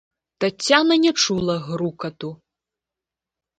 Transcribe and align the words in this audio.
Таццяна 0.45 0.97
не 1.03 1.11
чула 1.27 1.55
грукату. 1.69 2.29